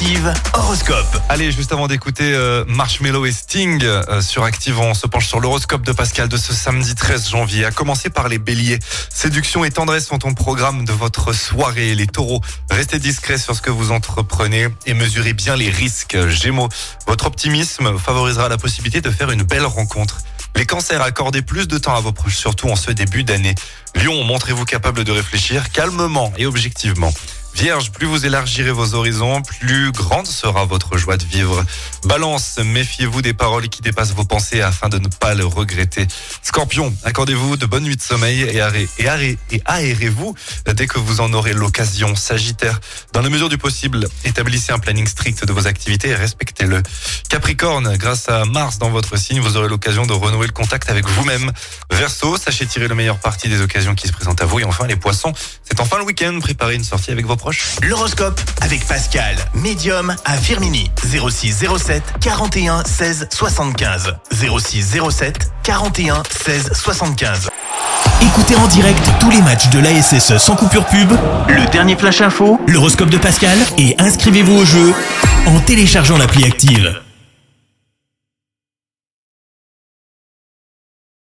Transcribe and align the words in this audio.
Active 0.00 0.32
Horoscope. 0.54 1.22
Allez, 1.28 1.50
juste 1.50 1.72
avant 1.72 1.88
d'écouter 1.88 2.32
euh, 2.32 2.64
Marshmello 2.68 3.26
et 3.26 3.32
Sting 3.32 3.82
euh, 3.82 4.22
sur 4.22 4.44
Active, 4.44 4.78
on 4.78 4.94
se 4.94 5.08
penche 5.08 5.26
sur 5.26 5.40
l'horoscope 5.40 5.82
de 5.82 5.90
Pascal 5.90 6.28
de 6.28 6.36
ce 6.36 6.54
samedi 6.54 6.94
13 6.94 7.30
janvier. 7.30 7.64
À 7.64 7.72
commencer 7.72 8.08
par 8.08 8.28
les 8.28 8.38
béliers. 8.38 8.78
Séduction 9.10 9.64
et 9.64 9.72
tendresse 9.72 10.06
sont 10.06 10.24
au 10.24 10.32
programme 10.34 10.84
de 10.84 10.92
votre 10.92 11.32
soirée. 11.32 11.96
Les 11.96 12.06
taureaux, 12.06 12.40
restez 12.70 13.00
discrets 13.00 13.38
sur 13.38 13.56
ce 13.56 13.60
que 13.60 13.70
vous 13.70 13.90
entreprenez 13.90 14.68
et 14.86 14.94
mesurez 14.94 15.32
bien 15.32 15.56
les 15.56 15.68
risques. 15.68 16.16
Gémeaux, 16.28 16.68
votre 17.08 17.26
optimisme 17.26 17.98
favorisera 17.98 18.48
la 18.48 18.56
possibilité 18.56 19.00
de 19.00 19.10
faire 19.10 19.32
une 19.32 19.42
belle 19.42 19.66
rencontre. 19.66 20.18
Les 20.54 20.64
cancers, 20.64 21.02
accordez 21.02 21.42
plus 21.42 21.66
de 21.66 21.76
temps 21.76 21.96
à 21.96 22.00
vos 22.00 22.12
proches, 22.12 22.36
surtout 22.36 22.68
en 22.68 22.76
ce 22.76 22.92
début 22.92 23.24
d'année. 23.24 23.56
Lion, 23.96 24.22
montrez-vous 24.22 24.64
capable 24.64 25.02
de 25.02 25.10
réfléchir 25.10 25.72
calmement 25.72 26.32
et 26.36 26.46
objectivement. 26.46 27.12
Vierge, 27.58 27.90
plus 27.90 28.06
vous 28.06 28.24
élargirez 28.24 28.70
vos 28.70 28.94
horizons, 28.94 29.42
plus 29.42 29.90
grande 29.90 30.28
sera 30.28 30.64
votre 30.64 30.96
joie 30.96 31.16
de 31.16 31.24
vivre. 31.24 31.64
Balance, 32.04 32.60
méfiez-vous 32.64 33.20
des 33.20 33.34
paroles 33.34 33.68
qui 33.68 33.82
dépassent 33.82 34.12
vos 34.12 34.22
pensées 34.22 34.62
afin 34.62 34.88
de 34.88 34.98
ne 34.98 35.08
pas 35.08 35.34
le 35.34 35.44
regretter. 35.44 36.06
Scorpion, 36.42 36.94
accordez-vous 37.02 37.56
de 37.56 37.66
bonnes 37.66 37.82
nuits 37.82 37.96
de 37.96 38.00
sommeil 38.00 38.42
et, 38.42 38.60
arrêt, 38.60 38.86
arrêt, 39.04 39.38
et 39.50 39.60
aérez-vous 39.64 40.36
dès 40.72 40.86
que 40.86 41.00
vous 41.00 41.20
en 41.20 41.32
aurez 41.32 41.52
l'occasion. 41.52 42.14
Sagittaire, 42.14 42.78
dans 43.12 43.22
la 43.22 43.28
mesure 43.28 43.48
du 43.48 43.58
possible, 43.58 44.06
établissez 44.24 44.72
un 44.72 44.78
planning 44.78 45.08
strict 45.08 45.44
de 45.44 45.52
vos 45.52 45.66
activités 45.66 46.10
et 46.10 46.14
respectez-le. 46.14 46.80
Capricorne, 47.28 47.96
grâce 47.96 48.28
à 48.28 48.44
Mars 48.44 48.78
dans 48.78 48.90
votre 48.90 49.18
signe, 49.18 49.40
vous 49.40 49.56
aurez 49.56 49.68
l'occasion 49.68 50.06
de 50.06 50.12
renouer 50.12 50.46
le 50.46 50.52
contact 50.52 50.90
avec 50.90 51.08
vous-même. 51.08 51.50
Verseau, 51.90 52.36
sachez 52.36 52.66
tirer 52.66 52.86
le 52.86 52.94
meilleur 52.94 53.18
parti 53.18 53.48
des 53.48 53.60
occasions 53.62 53.96
qui 53.96 54.06
se 54.06 54.12
présentent 54.12 54.42
à 54.42 54.46
vous. 54.46 54.60
Et 54.60 54.64
enfin, 54.64 54.86
les 54.86 54.94
poissons, 54.96 55.32
c'est 55.64 55.80
enfin 55.80 55.98
le 55.98 56.04
week-end, 56.04 56.38
préparez 56.40 56.76
une 56.76 56.84
sortie 56.84 57.10
avec 57.10 57.26
vos 57.26 57.34
proches. 57.34 57.47
L'horoscope 57.82 58.40
avec 58.60 58.86
Pascal, 58.86 59.36
médium 59.54 60.14
à 60.24 60.36
Firmini. 60.36 60.90
06 61.02 61.64
07 61.78 62.02
41 62.20 62.84
16 62.84 63.28
75. 63.30 64.16
06 64.30 64.98
07 65.10 65.50
41 65.62 66.22
16 66.28 66.70
75. 66.74 67.48
Écoutez 68.20 68.56
en 68.56 68.66
direct 68.66 69.10
tous 69.20 69.30
les 69.30 69.40
matchs 69.40 69.68
de 69.70 69.78
l'ASSE 69.78 70.36
sans 70.36 70.56
coupure 70.56 70.84
pub, 70.86 71.10
le 71.48 71.64
dernier 71.70 71.96
flash 71.96 72.20
info, 72.20 72.60
l'horoscope 72.66 73.10
de 73.10 73.18
Pascal 73.18 73.56
et 73.78 73.94
inscrivez-vous 73.98 74.56
au 74.58 74.64
jeu 74.64 74.92
en 75.46 75.58
téléchargeant 75.60 76.18
l'appli 76.18 76.44
active. 76.44 77.00